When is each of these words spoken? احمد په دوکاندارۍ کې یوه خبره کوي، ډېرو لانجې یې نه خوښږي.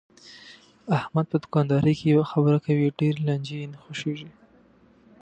احمد 0.99 1.25
په 1.31 1.37
دوکاندارۍ 1.43 1.93
کې 1.99 2.05
یوه 2.13 2.25
خبره 2.31 2.57
کوي، 2.65 2.87
ډېرو 2.99 3.25
لانجې 3.27 3.55
یې 3.61 3.67
نه 3.73 3.77
خوښږي. 3.83 4.29